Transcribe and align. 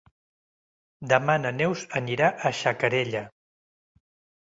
Demà 1.11 1.35
na 1.45 1.53
Neus 1.59 1.85
anirà 2.03 2.33
a 2.33 2.55
Xacarella. 2.65 3.27